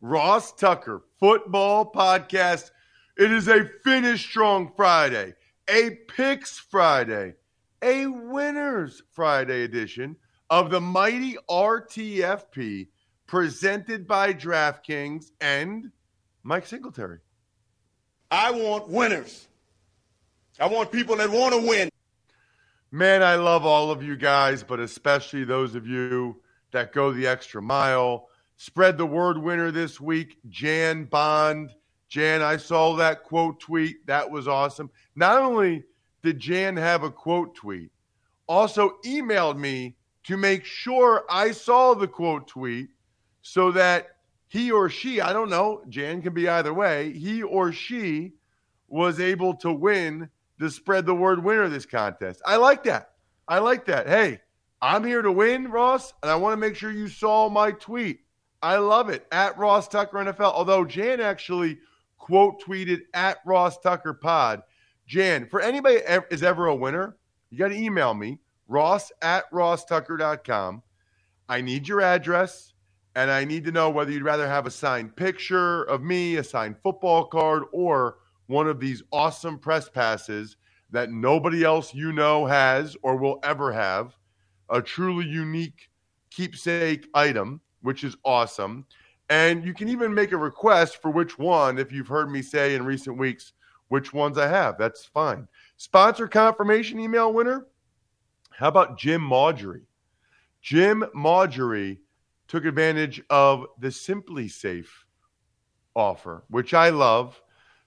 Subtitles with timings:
[0.00, 2.70] Ross Tucker Football Podcast.
[3.16, 5.34] It is a Finish Strong Friday,
[5.68, 7.34] a Picks Friday,
[7.82, 10.16] a Winners Friday edition
[10.50, 12.88] of the mighty RTFP
[13.26, 15.90] presented by DraftKings and
[16.42, 17.18] Mike Singletary.
[18.30, 19.48] I want winners.
[20.60, 21.90] I want people that want to win.
[22.90, 26.40] Man, I love all of you guys, but especially those of you
[26.72, 28.28] that go the extra mile.
[28.56, 31.70] Spread the word winner this week, Jan Bond.
[32.08, 34.06] Jan, I saw that quote tweet.
[34.06, 34.90] That was awesome.
[35.14, 35.84] Not only
[36.22, 37.90] did Jan have a quote tweet,
[38.46, 42.88] also emailed me to make sure I saw the quote tweet
[43.42, 44.16] so that
[44.48, 48.32] he or she, I don't know, Jan can be either way, he or she
[48.88, 52.40] was able to win the spread the word winner of this contest.
[52.46, 53.10] I like that.
[53.48, 54.08] I like that.
[54.08, 54.40] Hey,
[54.80, 58.20] I'm here to win, Ross, and I want to make sure you saw my tweet.
[58.62, 59.26] I love it.
[59.32, 60.52] At Ross Tucker NFL.
[60.52, 61.78] Although Jan actually
[62.18, 64.62] quote tweeted at Ross Tucker Pod.
[65.06, 66.00] Jan, for anybody
[66.30, 67.16] is ever a winner,
[67.50, 70.82] you got to email me, ross at rosstucker.com.
[71.48, 72.72] I need your address
[73.14, 76.44] and I need to know whether you'd rather have a signed picture of me, a
[76.44, 80.56] signed football card, or one of these awesome press passes
[80.90, 84.16] that nobody else you know has or will ever have.
[84.68, 85.88] A truly unique
[86.30, 88.86] keepsake item, which is awesome.
[89.28, 92.74] And you can even make a request for which one, if you've heard me say
[92.74, 93.52] in recent weeks,
[93.88, 94.78] which ones I have.
[94.78, 95.48] That's fine.
[95.76, 97.66] Sponsor confirmation email winner.
[98.50, 99.86] How about Jim Marjorie?
[100.62, 102.00] Jim Marjorie
[102.48, 104.86] took advantage of the SimpliSafe
[105.94, 107.40] offer, which I love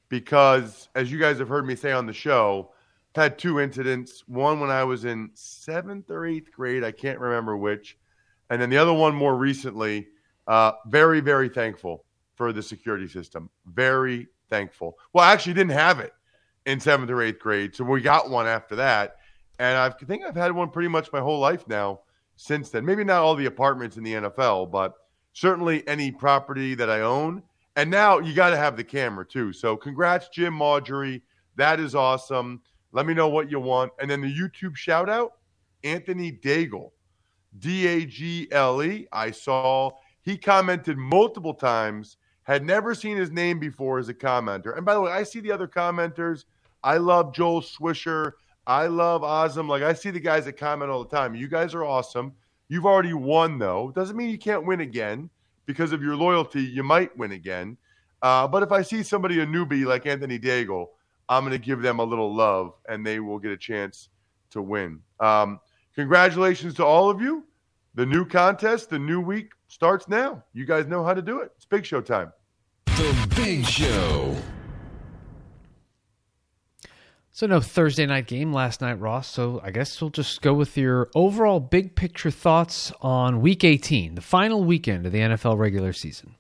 [0.10, 2.72] because, as you guys have heard me say on the show,
[3.16, 4.24] I've had two incidents.
[4.28, 7.98] One when I was in seventh or eighth grade, I can't remember which,
[8.50, 10.08] and then the other one more recently.
[10.48, 13.50] Uh, very, very thankful for the security system.
[13.68, 14.98] Very thankful.
[15.14, 16.14] Well, I actually didn't have it
[16.66, 19.18] in seventh or eighth grade, so we got one after that,
[19.60, 22.02] and I think I've had one pretty much my whole life now
[22.36, 22.86] since then.
[22.86, 24.94] Maybe not all the apartments in the NFL, but
[25.34, 27.44] certainly any property that I own.
[27.76, 29.54] And now you got to have the camera too.
[29.54, 31.22] So congrats, Jim Marjorie.
[31.56, 32.62] That is awesome.
[32.92, 33.92] Let me know what you want.
[34.00, 35.34] And then the YouTube shout out,
[35.84, 36.92] Anthony Daigle,
[37.60, 39.08] D A G L E.
[39.12, 44.76] I saw he commented multiple times, had never seen his name before as a commenter.
[44.76, 46.46] And by the way, I see the other commenters.
[46.84, 48.34] I love Joel Swisher.
[48.68, 49.68] I love Azam.
[49.68, 51.36] Like I see the guys that comment all the time.
[51.36, 52.34] You guys are awesome.
[52.68, 53.92] You've already won, though.
[53.96, 55.30] Doesn't mean you can't win again
[55.66, 56.62] because of your loyalty.
[56.62, 57.78] You might win again.
[58.22, 60.88] Uh, but if I see somebody a newbie like Anthony Daigle,
[61.28, 64.10] I'm going to give them a little love, and they will get a chance
[64.52, 65.00] to win.
[65.20, 65.60] Um,
[65.96, 67.46] congratulations to all of you.
[67.96, 70.44] The new contest, the new week starts now.
[70.54, 71.52] You guys know how to do it.
[71.56, 72.32] It's Big Show time.
[72.86, 74.36] The Big Show.
[77.32, 79.28] So no Thursday night game last night, Ross.
[79.28, 84.16] So I guess we'll just go with your overall big picture thoughts on Week 18,
[84.16, 86.36] the final weekend of the NFL regular season.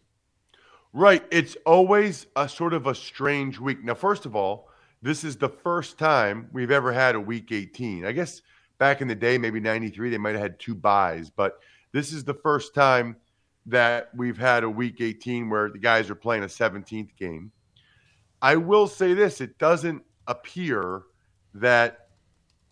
[0.91, 1.23] Right.
[1.31, 3.83] It's always a sort of a strange week.
[3.83, 4.69] Now, first of all,
[5.01, 8.05] this is the first time we've ever had a Week 18.
[8.05, 8.41] I guess
[8.79, 11.59] back in the day, maybe 93, they might have had two buys, but
[11.91, 13.15] this is the first time
[13.65, 17.51] that we've had a Week 18 where the guys are playing a 17th game.
[18.41, 21.03] I will say this it doesn't appear
[21.53, 22.09] that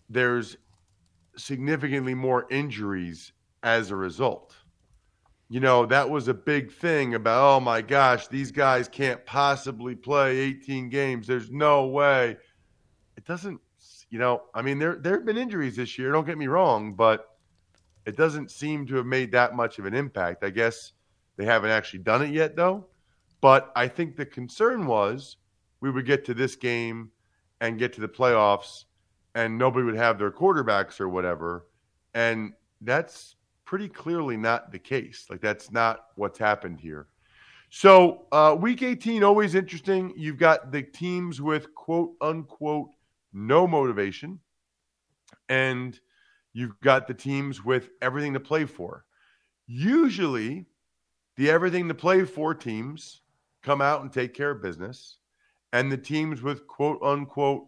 [0.10, 0.58] there's
[1.36, 3.34] significantly more injuries
[3.64, 4.56] as a result.
[5.50, 9.96] You know, that was a big thing about, oh my gosh, these guys can't possibly
[9.96, 11.28] play 18 games.
[11.28, 12.38] There's no way.
[13.16, 13.60] It doesn't,
[14.10, 16.94] you know, I mean, there, there have been injuries this year, don't get me wrong,
[16.94, 17.38] but
[18.06, 20.44] it doesn't seem to have made that much of an impact.
[20.44, 20.94] I guess
[21.36, 22.88] they haven't actually done it yet, though.
[23.42, 25.38] But I think the concern was
[25.82, 27.12] we would get to this game
[27.62, 28.86] and get to the playoffs
[29.36, 31.68] and nobody would have their quarterbacks or whatever.
[32.14, 35.28] And that's pretty clearly not the case.
[35.30, 37.08] Like that's not what's happened here.
[37.70, 40.14] So uh, week 18 always interesting.
[40.16, 42.90] You've got the teams with quote unquote
[43.38, 44.40] no motivation,
[45.48, 46.00] and
[46.54, 49.06] you've got the teams with everything to play for.
[49.68, 50.66] Usually,
[51.36, 53.22] the everything to play for teams
[53.62, 55.20] come out and take care of business,
[55.72, 57.68] and the teams with quote unquote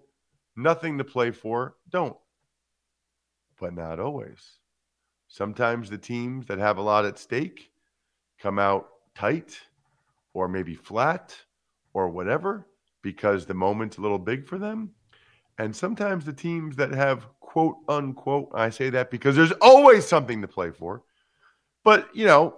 [0.55, 2.17] nothing to play for don't.
[3.59, 4.59] But not always.
[5.27, 7.71] Sometimes the teams that have a lot at stake
[8.39, 9.59] come out tight
[10.33, 11.35] or maybe flat
[11.93, 12.67] or whatever
[13.01, 14.91] because the moment's a little big for them.
[15.59, 20.41] And sometimes the teams that have quote unquote, I say that because there's always something
[20.41, 21.03] to play for.
[21.83, 22.57] But, you know,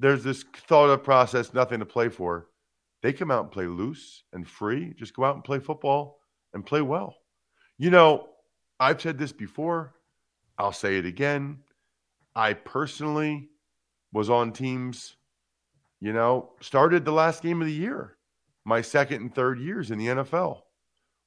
[0.00, 2.48] there's this thought of process, nothing to play for.
[3.02, 4.94] They come out and play loose and free.
[4.96, 6.18] Just go out and play football
[6.54, 7.16] and play well.
[7.76, 8.28] You know,
[8.80, 9.94] I've said this before.
[10.56, 11.58] I'll say it again.
[12.34, 13.50] I personally
[14.12, 15.16] was on teams,
[16.00, 18.16] you know, started the last game of the year,
[18.64, 20.62] my second and third years in the NFL,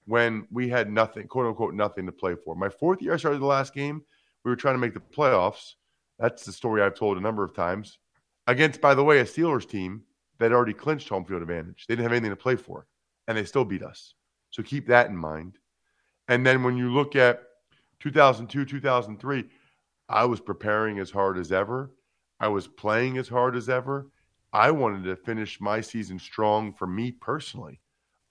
[0.06, 2.56] when we had nothing, quote unquote, nothing to play for.
[2.56, 4.04] My fourth year, I started the last game.
[4.44, 5.74] We were trying to make the playoffs.
[6.20, 8.00] That's the story I've told a number of times.
[8.48, 10.04] Against, by the way, a Steelers team
[10.40, 11.86] that already clinched home field advantage.
[11.88, 12.88] They didn't have anything to play for,
[13.28, 14.16] and they still beat us.
[14.50, 15.58] So keep that in mind.
[16.28, 17.44] And then when you look at
[18.00, 19.46] 2002, 2003,
[20.10, 21.92] I was preparing as hard as ever.
[22.40, 24.08] I was playing as hard as ever.
[24.52, 27.80] I wanted to finish my season strong for me personally.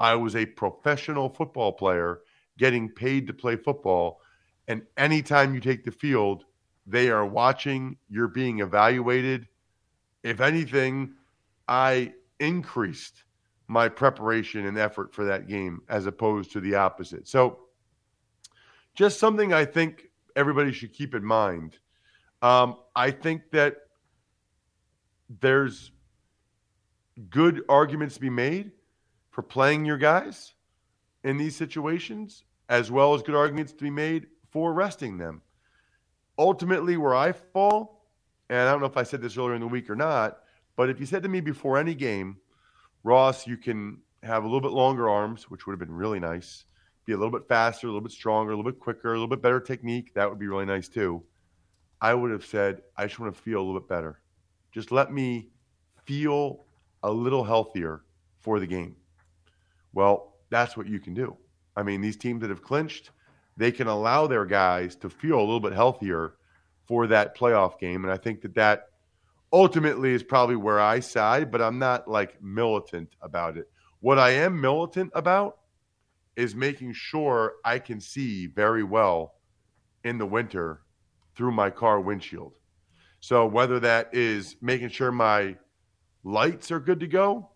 [0.00, 2.20] I was a professional football player
[2.58, 4.20] getting paid to play football.
[4.67, 6.44] And anytime you take the field,
[6.87, 9.47] they are watching, you're being evaluated.
[10.23, 11.12] If anything,
[11.69, 13.25] I increased
[13.69, 17.29] my preparation and effort for that game as opposed to the opposite.
[17.29, 17.61] So,
[18.94, 21.79] just something I think everybody should keep in mind.
[22.43, 23.76] Um, I think that
[25.41, 25.93] there's
[27.29, 28.73] good arguments to be made
[29.31, 30.55] for playing your guys
[31.25, 35.43] in these situations, as well as good arguments to be made for resting them.
[36.38, 38.06] Ultimately, where I fall,
[38.49, 40.41] and I don't know if I said this earlier in the week or not,
[40.77, 42.38] but if you said to me before any game,
[43.03, 46.65] Ross, you can have a little bit longer arms, which would have been really nice
[47.11, 49.26] be a little bit faster, a little bit stronger, a little bit quicker, a little
[49.26, 50.15] bit better technique.
[50.15, 51.25] That would be really nice too.
[52.00, 54.21] I would have said, I just want to feel a little bit better.
[54.71, 55.49] Just let me
[56.05, 56.65] feel
[57.03, 58.03] a little healthier
[58.38, 58.94] for the game.
[59.93, 61.37] Well, that's what you can do.
[61.77, 63.11] I mean, these teams that have clinched,
[63.57, 66.35] they can allow their guys to feel a little bit healthier
[66.87, 68.05] for that playoff game.
[68.05, 68.89] And I think that that
[69.53, 73.71] ultimately is probably where I side, but I'm not like militant about it.
[74.01, 75.59] What I am militant about
[76.37, 79.35] is making sure I can see very well
[80.05, 80.83] in the winter
[81.37, 82.55] through my car windshield.
[83.21, 85.57] So whether that is making sure my
[86.25, 87.50] lights are good to go,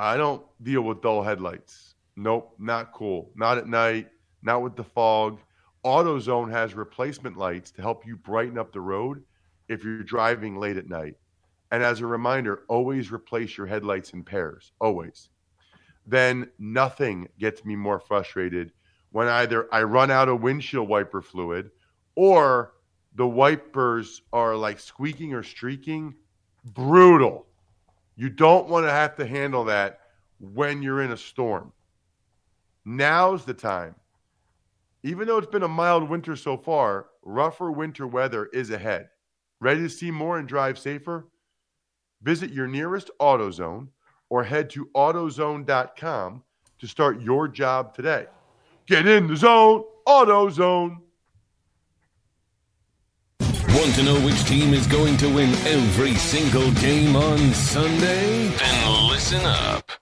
[0.00, 1.94] I don't deal with dull headlights.
[2.16, 3.30] Nope, not cool.
[3.36, 4.08] Not at night,
[4.42, 5.40] not with the fog.
[5.84, 9.22] AutoZone has replacement lights to help you brighten up the road
[9.68, 11.14] if you're driving late at night.
[11.70, 15.28] And as a reminder, always replace your headlights in pairs, always
[16.06, 18.72] then nothing gets me more frustrated
[19.12, 21.70] when either I run out of windshield wiper fluid
[22.14, 22.72] or
[23.14, 26.14] the wipers are like squeaking or streaking.
[26.64, 27.46] Brutal.
[28.20, 30.00] You don't want to have to handle that
[30.40, 31.72] when you're in a storm.
[32.84, 33.94] Now's the time.
[35.02, 39.08] Even though it's been a mild winter so far, rougher winter weather is ahead.
[39.58, 41.28] Ready to see more and drive safer?
[42.20, 43.88] Visit your nearest AutoZone
[44.28, 46.42] or head to AutoZone.com
[46.78, 48.26] to start your job today.
[48.84, 50.98] Get in the zone, AutoZone.
[53.80, 58.48] Want to know which team is going to win every single game on Sunday?
[58.48, 59.92] Then listen up.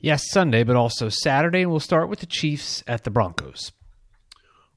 [0.00, 3.72] Yes, Sunday, but also Saturday, and we'll start with the Chiefs at the Broncos.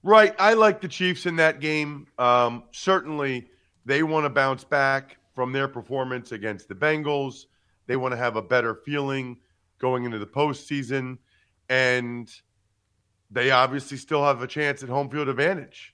[0.03, 0.35] Right.
[0.37, 2.07] I like the Chiefs in that game.
[2.19, 3.47] Um, certainly,
[3.85, 7.45] they want to bounce back from their performance against the Bengals.
[7.87, 9.37] They want to have a better feeling
[9.79, 11.19] going into the postseason.
[11.69, 12.29] And
[13.31, 15.93] they obviously still have a chance at home field advantage.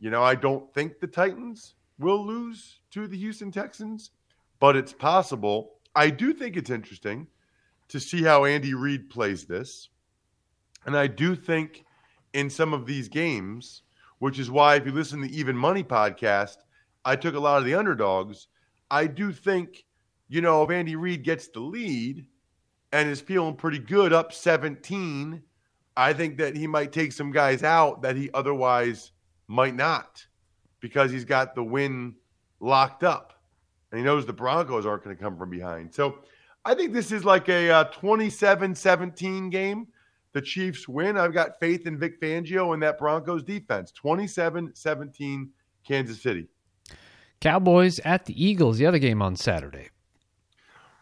[0.00, 4.12] You know, I don't think the Titans will lose to the Houston Texans,
[4.60, 5.74] but it's possible.
[5.94, 7.26] I do think it's interesting
[7.88, 9.88] to see how Andy Reid plays this.
[10.86, 11.84] And I do think
[12.32, 13.82] in some of these games,
[14.20, 16.56] which is why if you listen to the Even Money podcast,
[17.04, 18.48] I took a lot of the underdogs.
[18.90, 19.84] I do think,
[20.28, 22.26] you know, if Andy Reid gets the lead
[22.92, 25.42] and is feeling pretty good up 17,
[25.96, 29.12] I think that he might take some guys out that he otherwise
[29.48, 30.24] might not
[30.80, 32.14] because he's got the win
[32.60, 33.32] locked up.
[33.90, 35.94] And he knows the Broncos aren't going to come from behind.
[35.94, 36.18] So
[36.64, 39.88] I think this is like a 27 uh, 17 game.
[40.34, 41.16] The Chiefs win.
[41.16, 43.90] I've got faith in Vic Fangio and that Broncos defense.
[43.92, 45.50] 27 17
[45.86, 46.46] Kansas City.
[47.40, 49.88] Cowboys at the Eagles, the other game on Saturday.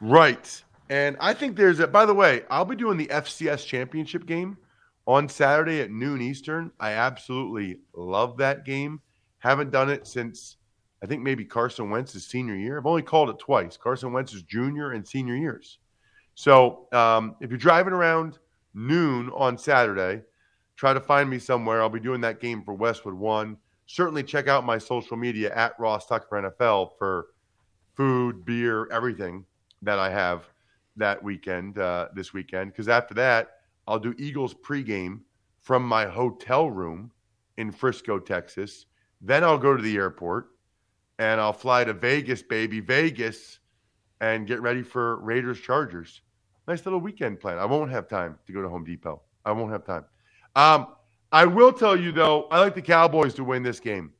[0.01, 0.63] Right.
[0.89, 4.57] And I think there's a, by the way, I'll be doing the FCS championship game
[5.07, 6.71] on Saturday at noon Eastern.
[6.81, 9.01] I absolutely love that game.
[9.39, 10.57] Haven't done it since
[11.03, 12.79] I think maybe Carson Wentz's senior year.
[12.79, 15.79] I've only called it twice Carson Wentz's junior and senior years.
[16.35, 18.39] So um, if you're driving around
[18.75, 20.23] noon on Saturday,
[20.77, 21.81] try to find me somewhere.
[21.81, 25.79] I'll be doing that game for Westwood One certainly check out my social media at
[25.79, 27.29] Ross Tucker NFL for
[27.95, 29.45] food, beer, everything
[29.83, 30.45] that I have
[30.97, 32.73] that weekend, uh, this weekend.
[32.73, 33.56] Because after that,
[33.87, 35.21] I'll do Eagles pregame
[35.61, 37.11] from my hotel room
[37.57, 38.87] in Frisco, Texas.
[39.21, 40.49] Then I'll go to the airport
[41.19, 43.61] and I'll fly to Vegas, baby, Vegas,
[44.21, 46.23] and get ready for Raiders Chargers.
[46.69, 47.59] Nice little weekend plan.
[47.59, 49.23] I won't have time to go to Home Depot.
[49.45, 50.05] I won't have time.
[50.57, 50.89] Um,
[51.33, 54.13] I will tell you though, I like the Cowboys to win this game.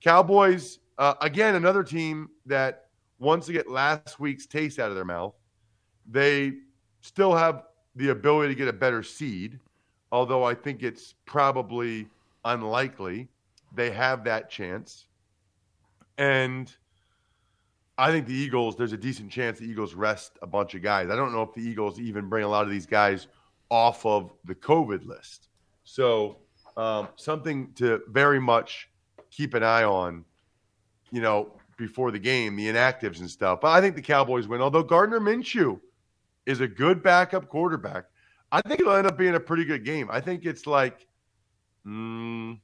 [0.00, 2.86] Cowboys, uh, again, another team that
[3.18, 5.34] wants to get last week's taste out of their mouth.
[6.10, 6.54] They
[7.00, 7.64] still have
[7.96, 9.58] the ability to get a better seed,
[10.10, 12.08] although I think it's probably
[12.44, 13.28] unlikely
[13.74, 15.06] they have that chance.
[16.18, 16.74] And
[17.98, 21.10] I think the Eagles, there's a decent chance the Eagles rest a bunch of guys.
[21.10, 23.28] I don't know if the Eagles even bring a lot of these guys
[23.70, 25.48] off of the COVID list.
[25.84, 26.38] So
[26.76, 28.88] um, something to very much
[29.30, 30.24] keep an eye on,
[31.10, 33.60] you know, before the game, the inactives and stuff.
[33.60, 34.60] But I think the Cowboys win.
[34.60, 35.80] Although Gardner Minshew
[36.46, 38.04] is a good backup quarterback,
[38.50, 40.08] I think it'll end up being a pretty good game.
[40.10, 41.06] I think it's like
[41.86, 42.58] mm,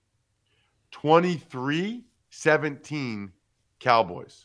[0.91, 3.33] 23 17
[3.81, 4.45] Cowboys.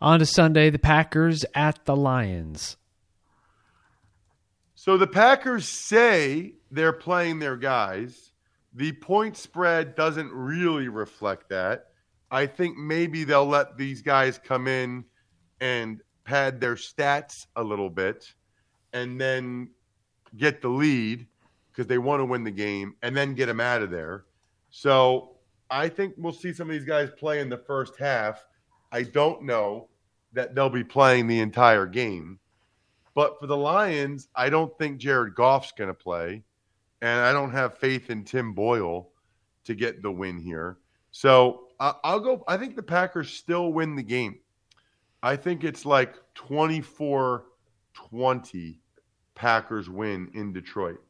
[0.00, 2.76] On to Sunday, the Packers at the Lions.
[4.74, 8.32] So the Packers say they're playing their guys.
[8.74, 11.86] The point spread doesn't really reflect that.
[12.30, 15.04] I think maybe they'll let these guys come in
[15.60, 18.32] and pad their stats a little bit
[18.92, 19.70] and then
[20.36, 21.26] get the lead
[21.70, 24.24] because they want to win the game and then get them out of there.
[24.70, 25.36] So
[25.70, 28.46] I think we'll see some of these guys play in the first half.
[28.92, 29.88] I don't know
[30.32, 32.38] that they'll be playing the entire game.
[33.14, 36.42] But for the Lions, I don't think Jared Goff's going to play.
[37.00, 39.10] And I don't have faith in Tim Boyle
[39.64, 40.78] to get the win here.
[41.10, 42.44] So I'll go.
[42.48, 44.38] I think the Packers still win the game.
[45.24, 47.46] I think it's like 24
[47.94, 48.80] 20
[49.34, 51.00] Packers win in Detroit.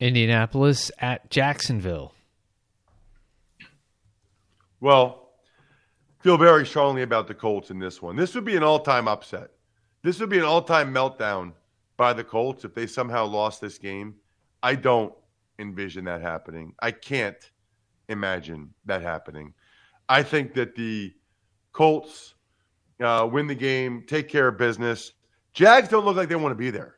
[0.00, 2.14] Indianapolis at Jacksonville.
[4.80, 5.28] Well,
[6.20, 8.16] feel very strongly about the Colts in this one.
[8.16, 9.50] This would be an all time upset.
[10.02, 11.52] This would be an all-time meltdown
[11.96, 14.14] by the Colts if they somehow lost this game.
[14.62, 15.14] I don't
[15.58, 16.74] envision that happening.
[16.80, 17.50] I can't
[18.08, 19.52] imagine that happening.
[20.08, 21.12] I think that the
[21.72, 22.34] Colts
[23.02, 25.12] uh, win the game, take care of business.
[25.52, 26.96] Jags don't look like they want to be there.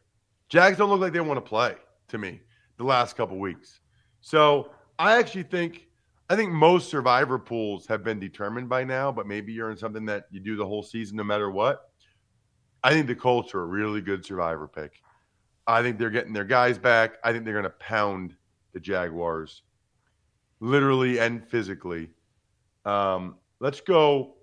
[0.48, 1.74] Jags don't look like they want to play
[2.08, 2.40] to me
[2.76, 3.80] the last couple weeks.
[4.20, 5.86] So I actually think
[6.30, 10.06] I think most survivor pools have been determined by now, but maybe you're in something
[10.06, 11.90] that you do the whole season no matter what.
[12.82, 15.02] I think the Colts are a really good survivor pick.
[15.66, 17.14] I think they're getting their guys back.
[17.24, 18.34] I think they're going to pound
[18.72, 19.62] the Jaguars,
[20.60, 22.10] literally and physically.
[22.84, 24.33] Um, let's go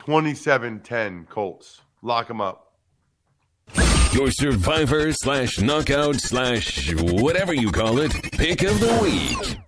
[0.00, 1.82] 27 10 Colts.
[2.02, 2.72] Lock them up.
[4.12, 9.58] Your survivor slash knockout slash whatever you call it pick of the week.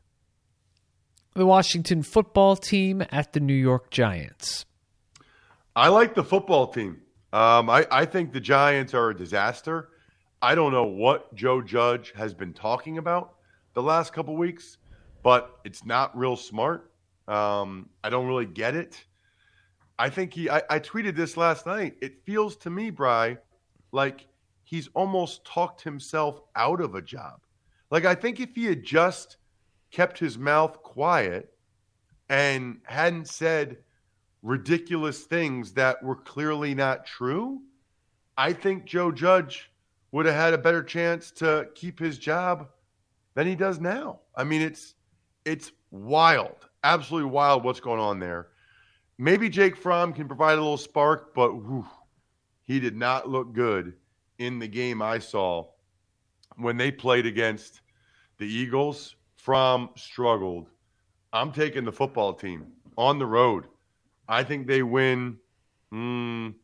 [1.35, 4.65] The Washington football team at the New York Giants.
[5.77, 7.03] I like the football team.
[7.33, 9.91] Um, I, I think the Giants are a disaster.
[10.41, 13.35] I don't know what Joe Judge has been talking about
[13.75, 14.79] the last couple weeks,
[15.23, 16.91] but it's not real smart.
[17.29, 19.05] Um, I don't really get it.
[20.03, 21.95] I think he, I, I tweeted this last night.
[22.03, 23.39] It feels to me, Bry,
[23.93, 24.27] like
[24.65, 27.39] he's almost talked himself out of a job.
[27.89, 29.37] Like, I think if he had just
[29.93, 31.55] kept his mouth quiet
[32.29, 33.77] and hadn't said
[34.43, 37.61] ridiculous things that were clearly not true,
[38.37, 39.71] I think Joe Judge
[40.11, 42.67] would have had a better chance to keep his job
[43.35, 44.19] than he does now.
[44.35, 44.97] I mean, it's
[45.45, 48.49] it's wild, absolutely wild what's going on there.
[49.19, 51.87] Maybe Jake Fromm can provide a little spark, but whew,
[52.65, 53.95] he did not look good
[54.39, 55.67] in the game I saw
[56.57, 57.81] when they played against
[58.39, 59.17] the Eagles.
[59.37, 60.69] Fromm struggled.
[61.33, 62.67] I'm taking the football team
[62.97, 63.67] on the road.
[64.29, 65.39] I think they win.
[65.93, 66.55] Mm,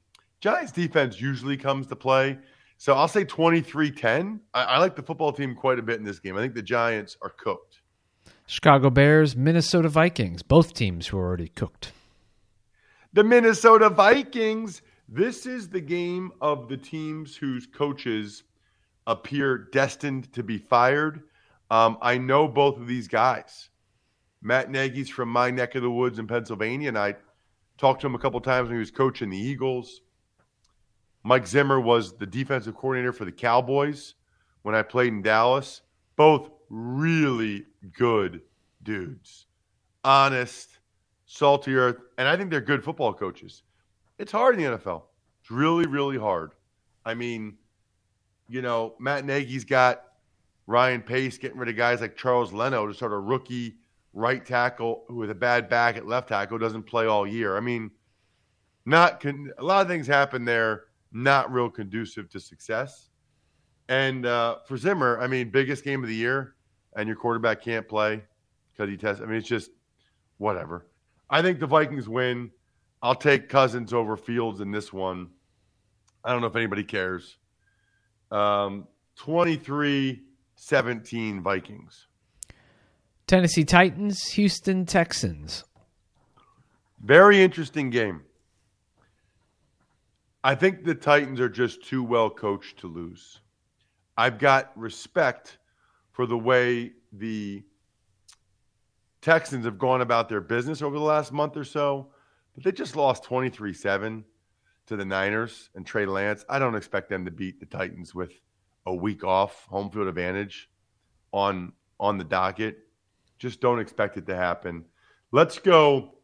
[0.41, 2.39] Giants defense usually comes to play.
[2.77, 4.41] So I'll say 23 10.
[4.55, 6.37] I, I like the football team quite a bit in this game.
[6.37, 7.81] I think the Giants are cooked.
[8.47, 11.93] Chicago Bears, Minnesota Vikings, both teams who are already cooked.
[13.15, 14.83] The Minnesota Vikings.
[15.09, 18.43] This is the game of the teams whose coaches
[19.07, 21.23] appear destined to be fired.
[21.71, 23.71] Um, I know both of these guys.
[24.43, 27.17] Matt Nagy's from my neck of the woods in Pennsylvania, and I
[27.79, 30.03] talked to him a couple times when he was coaching the Eagles.
[31.25, 34.15] Mike Zimmer was the defensive coordinator for the Cowboys
[34.63, 35.81] when I played in Dallas.
[36.17, 38.43] Both really good
[38.83, 39.47] dudes.
[40.05, 40.78] Honest,
[41.29, 43.63] salty earth, and I think they're good football coaches.
[44.19, 45.03] It's hard in the NFL.
[45.41, 46.53] It's really, really hard.
[47.05, 47.59] I mean,
[48.49, 50.05] you know, Matt Nagy's got
[50.67, 53.77] Ryan Pace getting rid of guys like Charles Leno to sort of rookie
[54.15, 57.57] right tackle with a bad back at left tackle doesn't play all year.
[57.57, 57.91] I mean,
[58.87, 63.11] not con- a lot of things happen there, not real conducive to success.
[63.91, 66.55] And uh, for Zimmer, I mean, biggest game of the year,
[66.97, 68.23] and your quarterback can't play
[68.73, 69.23] because he tests.
[69.23, 69.71] I mean, it's just
[70.39, 70.87] whatever.
[71.31, 72.51] I think the Vikings win.
[73.03, 75.29] I'll take Cousins over Fields in this one.
[76.25, 77.37] I don't know if anybody cares.
[78.31, 80.23] Um, 23
[80.57, 82.07] 17 Vikings.
[83.27, 85.65] Tennessee Titans, Houston Texans.
[87.01, 88.23] Very interesting game.
[90.43, 93.41] I think the Titans are just too well coached to lose.
[94.17, 95.59] I've got respect
[96.11, 97.63] for the way the
[99.21, 102.09] Texans have gone about their business over the last month or so,
[102.55, 104.25] but they just lost 23 7
[104.87, 106.45] to the Niners and Trey Lance.
[106.49, 108.33] I don't expect them to beat the Titans with
[108.87, 110.71] a week off, home field advantage
[111.33, 112.79] on on the docket.
[113.39, 114.85] Just don't expect it to happen.
[115.33, 116.15] Let's go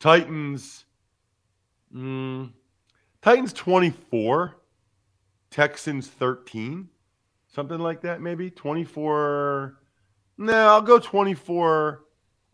[0.00, 0.84] Titans.
[1.94, 2.52] Mm,
[3.22, 4.56] Titans 24,
[5.50, 6.88] Texans 13,
[7.46, 9.78] something like that, maybe 24.
[10.36, 12.04] No, I'll go 24.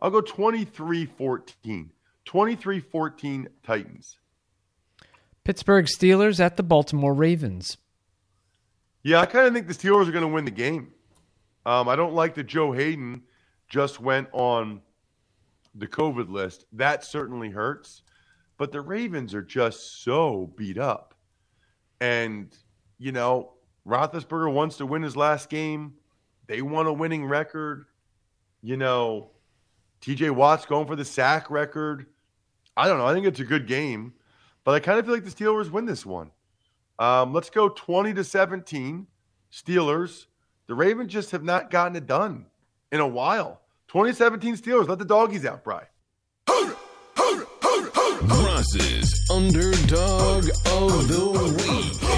[0.01, 1.91] I'll go 23 14.
[2.25, 4.17] 23 14 Titans.
[5.43, 7.77] Pittsburgh Steelers at the Baltimore Ravens.
[9.03, 10.91] Yeah, I kind of think the Steelers are going to win the game.
[11.65, 13.23] Um, I don't like that Joe Haden
[13.67, 14.81] just went on
[15.73, 16.65] the COVID list.
[16.73, 18.03] That certainly hurts.
[18.57, 21.15] But the Ravens are just so beat up.
[21.99, 22.55] And,
[22.99, 23.53] you know,
[23.87, 25.93] Roethlisberger wants to win his last game.
[26.51, 27.85] They want a winning record.
[28.61, 29.29] You know,
[30.01, 32.07] TJ Watt's going for the sack record.
[32.75, 33.05] I don't know.
[33.05, 34.11] I think it's a good game.
[34.65, 36.29] But I kind of feel like the Steelers win this one.
[36.99, 39.07] Um, let's go 20 to 17.
[39.49, 40.25] Steelers.
[40.67, 42.47] The Ravens just have not gotten it done
[42.91, 43.61] in a while.
[43.87, 44.89] 2017 Steelers.
[44.89, 45.85] Let the doggies out, Bry.
[48.27, 52.10] Ross's Underdog of the Week.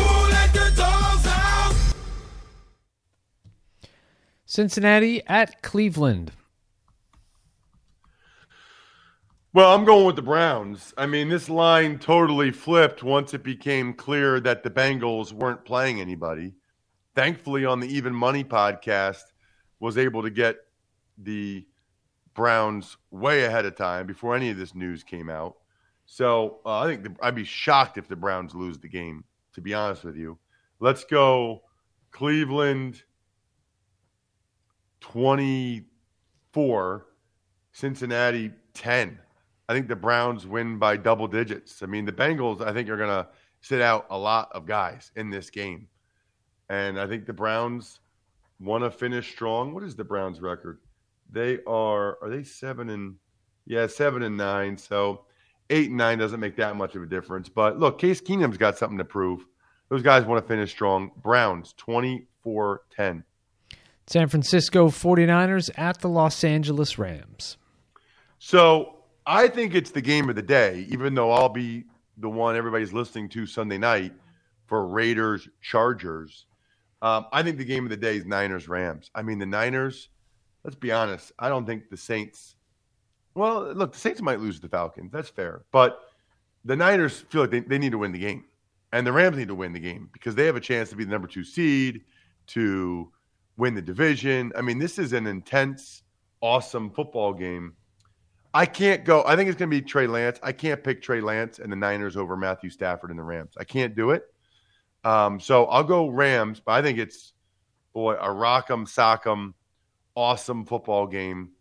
[4.53, 6.31] Cincinnati at Cleveland.
[9.51, 10.93] Well, I'm going with the Browns.
[10.95, 16.01] I mean, this line totally flipped once it became clear that the Bengals weren't playing
[16.01, 16.53] anybody.
[17.15, 19.23] Thankfully, on the Even Money podcast,
[19.79, 20.57] was able to get
[21.17, 21.65] the
[22.35, 25.55] Browns way ahead of time before any of this news came out.
[26.05, 29.23] So uh, I think the, I'd be shocked if the Browns lose the game.
[29.53, 30.37] To be honest with you,
[30.79, 31.63] let's go
[32.11, 33.01] Cleveland
[35.03, 37.05] 24,
[37.73, 39.19] Cincinnati 10.
[39.67, 41.83] I think the Browns win by double digits.
[41.83, 43.27] I mean, the Bengals, I think, are going to
[43.61, 45.87] sit out a lot of guys in this game.
[46.69, 47.99] And I think the Browns
[48.59, 49.73] want to finish strong.
[49.73, 50.79] What is the Browns' record?
[51.29, 53.15] They are, are they seven and,
[53.65, 54.77] yeah, seven and nine.
[54.77, 55.25] So
[55.69, 57.49] eight and nine doesn't make that much of a difference.
[57.49, 59.45] But look, Case Keenum's got something to prove.
[59.89, 61.11] Those guys want to finish strong.
[61.21, 63.23] Browns 24 10.
[64.07, 67.57] San Francisco 49ers at the Los Angeles Rams.
[68.39, 71.85] So I think it's the game of the day, even though I'll be
[72.17, 74.13] the one everybody's listening to Sunday night
[74.65, 76.45] for Raiders Chargers.
[77.01, 79.09] Um, I think the game of the day is Niners Rams.
[79.15, 80.09] I mean, the Niners
[80.63, 81.31] let's be honest.
[81.39, 82.55] I don't think the Saints.
[83.35, 85.11] Well, look, the Saints might lose the Falcons.
[85.11, 85.99] That's fair, but
[86.65, 88.45] the Niners feel like they, they need to win the game,
[88.91, 91.03] and the Rams need to win the game because they have a chance to be
[91.03, 92.01] the number two seed
[92.47, 93.11] to
[93.57, 94.51] win the division.
[94.55, 96.03] I mean, this is an intense,
[96.41, 97.73] awesome football game.
[98.53, 99.23] I can't go.
[99.25, 100.39] I think it's going to be Trey Lance.
[100.43, 103.55] I can't pick Trey Lance and the Niners over Matthew Stafford and the Rams.
[103.59, 104.23] I can't do it.
[105.03, 107.33] Um, so I'll go Rams, but I think it's
[107.93, 109.53] boy a rock'em sock'em,
[110.15, 111.51] awesome football game.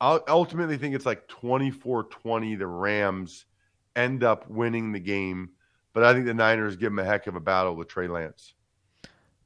[0.00, 2.58] I ultimately think it's like 24-20.
[2.58, 3.46] The Rams
[3.96, 5.50] end up winning the game,
[5.92, 8.54] but I think the Niners give them a heck of a battle with Trey Lance.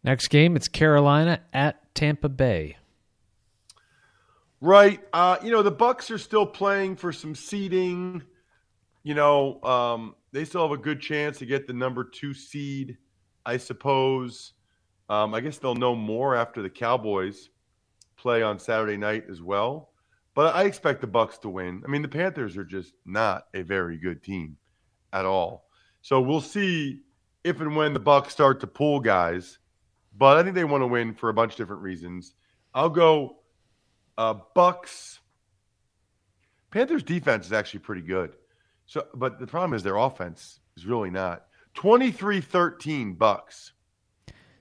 [0.04, 2.76] Next game, it's Carolina at Tampa Bay.
[4.60, 5.00] Right.
[5.12, 8.22] Uh, you know, the Bucks are still playing for some seeding.
[9.02, 12.96] You know, um, they still have a good chance to get the number two seed,
[13.44, 14.52] I suppose.
[15.08, 17.50] Um, I guess they'll know more after the Cowboys
[18.16, 19.90] play on Saturday night as well.
[20.34, 21.82] But I expect the Bucks to win.
[21.84, 24.56] I mean, the Panthers are just not a very good team
[25.12, 25.66] at all.
[26.00, 27.00] So we'll see
[27.44, 29.58] if and when the Bucks start to pull guys.
[30.16, 32.35] But I think they want to win for a bunch of different reasons.
[32.75, 33.37] I'll go
[34.18, 35.20] uh, Bucks.
[36.70, 38.37] Panthers defense is actually pretty good.
[38.87, 41.46] So, but the problem is their offense is really not.
[41.75, 43.72] 23-13 Bucks.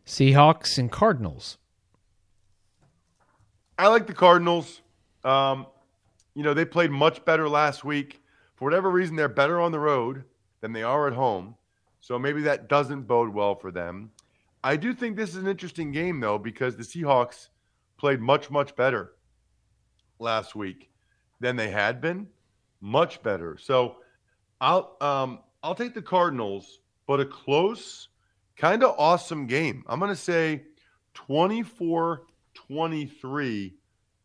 [0.06, 1.58] Seahawks and Cardinals.
[3.78, 4.82] I like the Cardinals.
[5.24, 5.68] Um,
[6.34, 8.22] you know, they played much better last week.
[8.56, 10.24] For whatever reason, they're better on the road
[10.62, 11.56] than they are at home.
[12.00, 14.12] So maybe that doesn't bode well for them.
[14.64, 17.50] I do think this is an interesting game, though, because the Seahawks
[17.98, 19.14] played much, much better
[20.20, 20.92] last week
[21.40, 22.28] than they had been.
[22.80, 23.58] Much better.
[23.58, 23.98] So
[24.60, 28.10] I'll um, I'll take the Cardinals, but a close,
[28.56, 29.84] kind of awesome game.
[29.88, 30.64] I'm going to say
[31.14, 33.76] 24 23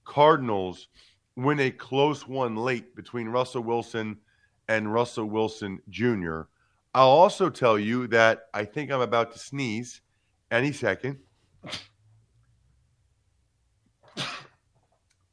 [0.05, 0.89] Cardinals
[1.37, 4.17] win a close one late between Russell Wilson
[4.69, 6.43] and Russell Wilson Jr.
[6.95, 10.01] I'll also tell you that I think I'm about to sneeze
[10.57, 11.19] any second,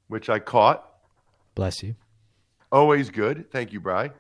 [0.08, 0.88] which I caught.
[1.56, 1.96] Bless you.
[2.72, 3.52] Always good.
[3.52, 4.12] Thank you, Bry.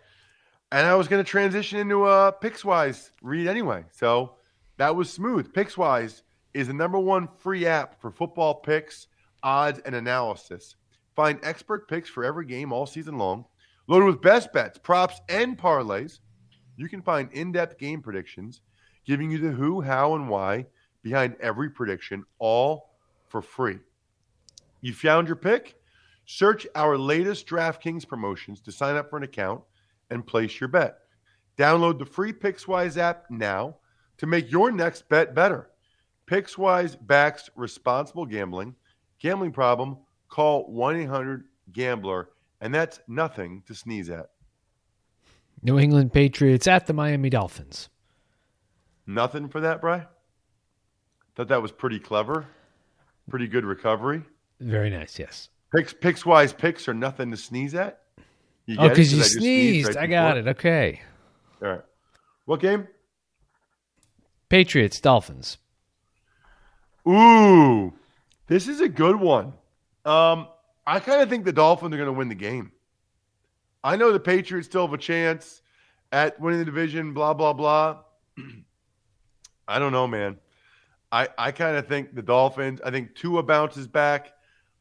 [0.72, 3.84] And I was going to transition into uh, a Pickswise read anyway.
[3.92, 4.36] So
[4.78, 5.54] that was smooth.
[5.54, 9.08] Pickswise is the number one free app for football picks,
[9.44, 10.76] odds, and analysis.
[11.16, 13.46] Find expert picks for every game all season long,
[13.88, 16.20] loaded with best bets, props, and parlays.
[16.76, 18.62] You can find in depth game predictions,
[19.06, 20.66] giving you the who, how, and why
[21.04, 22.96] behind every prediction, all
[23.28, 23.78] for free.
[24.82, 25.76] You found your pick?
[26.26, 29.62] Search our latest DraftKings promotions to sign up for an account
[30.10, 31.00] and place your bet.
[31.58, 33.76] Download the free Pickswise app now
[34.18, 35.70] to make your next bet better.
[36.28, 38.76] Pickswise backs responsible gambling.
[39.20, 39.98] Gambling problem?
[40.30, 42.30] Call 1 800 Gambler,
[42.62, 44.30] and that's nothing to sneeze at.
[45.62, 47.89] New England Patriots at the Miami Dolphins.
[49.06, 50.06] Nothing for that, Bry?
[51.36, 52.46] Thought that was pretty clever.
[53.30, 54.24] Pretty good recovery.
[54.60, 55.50] Very nice, yes.
[55.76, 58.02] Picks, picks wise picks are nothing to sneeze at.
[58.65, 59.96] You oh, because you I sneezed.
[59.96, 60.48] Right I got it.
[60.48, 61.02] Okay.
[61.62, 61.82] All right.
[62.46, 62.88] What game?
[64.50, 65.58] Patriots, Dolphins.
[67.08, 67.93] Ooh,
[68.48, 69.54] this is a good one.
[70.06, 70.48] Um,
[70.86, 72.72] I kind of think the Dolphins are going to win the game.
[73.84, 75.62] I know the Patriots still have a chance
[76.12, 78.00] at winning the division, blah, blah, blah.
[79.67, 80.38] I don't know, man.
[81.13, 84.34] I, I kind of think the Dolphins, I think Tua bounces back.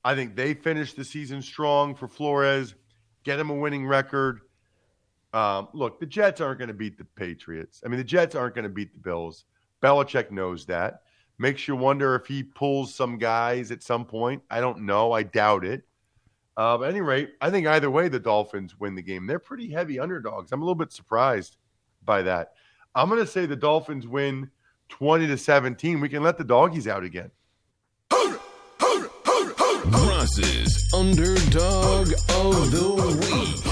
[0.02, 2.74] I think they finish the season strong for Flores,
[3.22, 4.40] get him a winning record.
[5.34, 7.82] Um, look, the Jets aren't going to beat the Patriots.
[7.84, 9.44] I mean, the Jets aren't going to beat the Bills.
[9.82, 11.02] Belichick knows that.
[11.36, 14.42] Makes you wonder if he pulls some guys at some point.
[14.50, 15.12] I don't know.
[15.12, 15.82] I doubt it.
[16.56, 19.26] Uh, but at any rate, I think either way, the Dolphins win the game.
[19.26, 20.50] They're pretty heavy underdogs.
[20.50, 21.58] I'm a little bit surprised
[22.04, 22.54] by that.
[22.94, 24.50] I'm going to say the Dolphins win
[24.92, 26.00] 20 to 17.
[26.00, 27.30] We can let the doggies out again.
[29.86, 33.64] Ross's underdog of the week.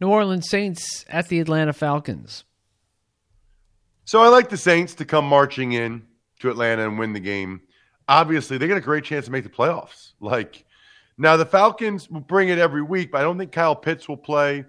[0.00, 2.44] New Orleans Saints at the Atlanta Falcons.
[4.06, 6.02] So I like the Saints to come marching in
[6.40, 7.60] to Atlanta and win the game.
[8.08, 10.12] Obviously, they get a great chance to make the playoffs.
[10.18, 10.64] Like
[11.18, 14.16] now, the Falcons will bring it every week, but I don't think Kyle Pitts will
[14.16, 14.64] play,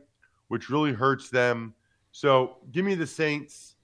[0.50, 1.74] which really hurts them.
[2.17, 3.75] So give me the Saints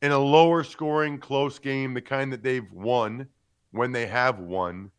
[0.00, 3.26] in a lower scoring, close game, the kind that they've won
[3.72, 4.92] when they have won,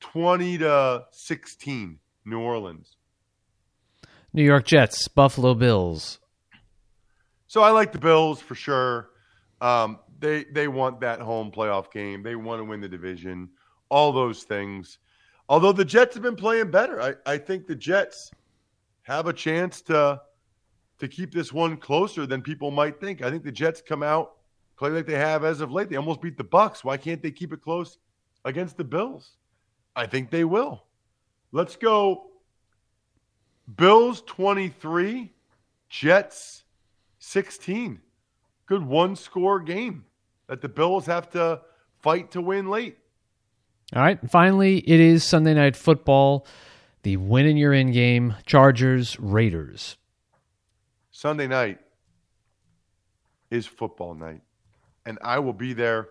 [0.00, 2.96] 20 to 16, New Orleans.
[4.32, 6.18] New York Jets, Buffalo Bills.
[7.46, 9.10] So I like the Bills for sure.
[9.60, 12.22] Um, they they want that home playoff game.
[12.22, 13.50] They want to win the division.
[13.90, 14.98] All those things.
[15.50, 18.30] Although the Jets have been playing better, I, I think the Jets
[19.02, 20.22] have a chance to
[21.00, 23.22] to keep this one closer than people might think.
[23.22, 24.36] I think the Jets come out
[24.80, 25.90] play like they have as of late.
[25.90, 26.82] They almost beat the Bucks.
[26.82, 27.98] Why can't they keep it close
[28.46, 29.36] against the Bills?
[29.94, 30.84] I think they will.
[31.52, 32.30] Let's go.
[33.76, 35.32] Bills 23,
[35.90, 36.64] Jets
[37.18, 38.00] 16.
[38.64, 40.06] Good one score game
[40.46, 41.60] that the Bills have to
[41.98, 42.96] fight to win late.
[43.94, 44.18] All right.
[44.30, 46.46] Finally, it is Sunday night football.
[47.02, 49.98] The win in your in game Chargers Raiders.
[51.10, 51.78] Sunday night
[53.50, 54.42] is football night.
[55.06, 56.08] And I will be there.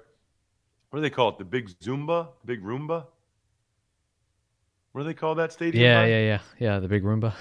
[0.90, 1.38] What do they call it?
[1.38, 2.30] The big Zumba?
[2.46, 3.06] Big Roomba?
[4.92, 5.84] What do they call that stadium?
[5.84, 6.40] Yeah, yeah, yeah.
[6.60, 7.34] Yeah, the big Roomba.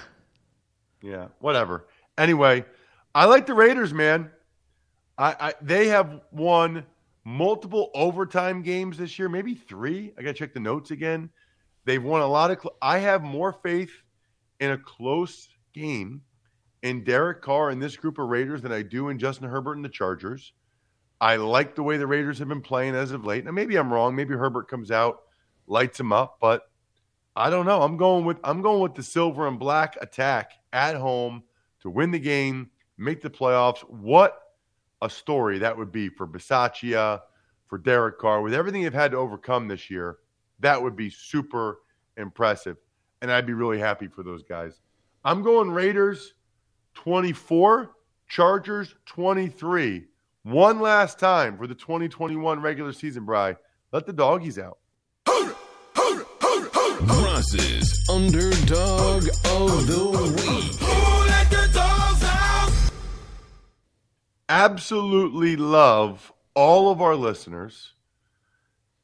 [1.01, 1.87] Yeah, whatever.
[2.17, 2.63] Anyway,
[3.15, 4.29] I like the Raiders, man.
[5.17, 6.85] I, I they have won
[7.25, 10.13] multiple overtime games this year, maybe three.
[10.17, 11.29] I got to check the notes again.
[11.85, 12.61] They've won a lot of.
[12.61, 13.91] Cl- I have more faith
[14.59, 16.21] in a close game
[16.81, 19.85] in Derek Carr and this group of Raiders than I do in Justin Herbert and
[19.85, 20.53] the Chargers.
[21.21, 23.43] I like the way the Raiders have been playing as of late.
[23.43, 24.15] Now maybe I'm wrong.
[24.15, 25.19] Maybe Herbert comes out,
[25.67, 26.69] lights them up, but
[27.35, 27.81] I don't know.
[27.81, 31.43] I'm going with I'm going with the silver and black attack at home
[31.81, 33.79] to win the game, make the playoffs.
[33.89, 34.37] What
[35.01, 37.21] a story that would be for Bisaccia,
[37.67, 40.17] for Derek Carr, with everything they've had to overcome this year.
[40.59, 41.79] That would be super
[42.17, 42.77] impressive,
[43.21, 44.81] and I'd be really happy for those guys.
[45.23, 46.33] I'm going Raiders
[47.03, 47.91] 24,
[48.27, 50.03] Chargers 23.
[50.43, 53.55] One last time for the 2021 regular season, Bry.
[53.93, 54.77] Let the doggies out.
[57.01, 60.75] Ross's Underdog of the Week.
[64.49, 67.93] absolutely love all of our listeners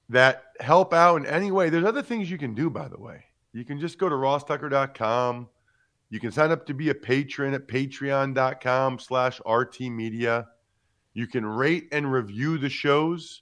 [0.09, 1.69] that help out in any way.
[1.69, 3.25] There's other things you can do, by the way.
[3.53, 5.47] You can just go to rosstucker.com.
[6.09, 10.45] You can sign up to be a patron at patreon.com slash rtmedia.
[11.13, 13.41] You can rate and review the shows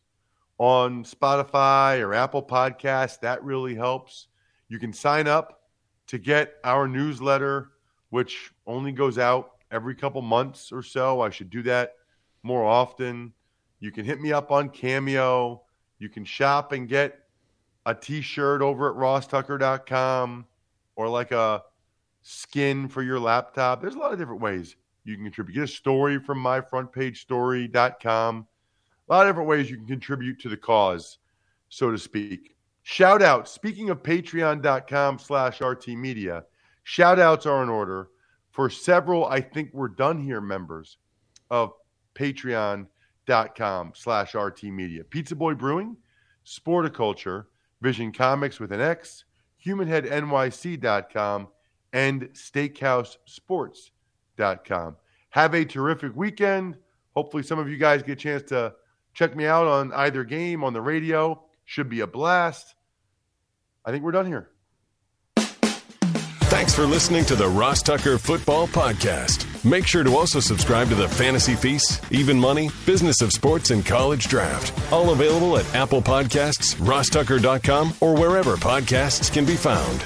[0.57, 3.19] on Spotify or Apple Podcasts.
[3.19, 4.27] That really helps.
[4.69, 5.63] You can sign up
[6.07, 7.71] to get our newsletter,
[8.11, 11.21] which only goes out every couple months or so.
[11.21, 11.93] I should do that
[12.43, 13.33] more often.
[13.79, 15.63] You can hit me up on Cameo.
[15.99, 17.19] You can shop and get
[17.85, 20.45] a t-shirt over at rosstucker.com
[20.95, 21.63] or like a
[22.23, 23.81] skin for your laptop.
[23.81, 25.55] There's a lot of different ways you can contribute.
[25.55, 28.47] Get a story from myfrontpagestory.com.
[29.09, 31.19] A lot of different ways you can contribute to the cause,
[31.69, 32.55] so to speak.
[32.83, 36.43] Shout out, speaking of patreon.com slash rtmedia,
[36.83, 38.09] shout outs are in order
[38.51, 40.97] for several, I think we're done here members
[41.49, 41.73] of
[42.13, 45.09] patreon.com slash rtmedia.
[45.09, 45.97] Pizza Boy Brewing,
[46.45, 47.45] Sporticulture,
[47.81, 49.25] Vision Comics with an X,
[49.65, 51.47] HumanHeadNYC.com,
[51.93, 54.95] and SteakhouseSports.com.
[55.29, 56.77] Have a terrific weekend.
[57.15, 58.73] Hopefully, some of you guys get a chance to
[59.13, 61.43] check me out on either game on the radio.
[61.65, 62.73] Should be a blast.
[63.85, 64.49] I think we're done here.
[66.53, 69.65] Thanks for listening to the Ross Tucker Football Podcast.
[69.65, 73.83] Make sure to also subscribe to the Fantasy Feast, Even Money, Business of Sports, and
[73.83, 74.93] College Draft.
[74.93, 80.05] All available at Apple Podcasts, rosstucker.com, or wherever podcasts can be found.